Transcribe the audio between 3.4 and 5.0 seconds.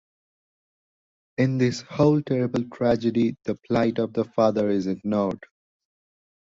the plight of the father is